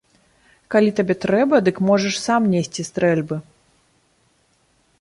[0.75, 3.41] Калі табе трэба, дык можаш сам несці стрэльбы.